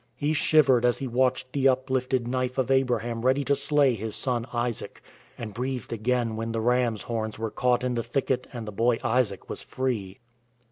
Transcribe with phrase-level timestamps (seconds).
[0.15, 4.47] He shivered as he watched the uplifted knife of Abraham ready to slay his son
[4.51, 4.99] Isaac,
[5.37, 8.97] and breathed again when the ram's horns were caught in the thicket and the boy
[9.03, 10.17] Isaac was free.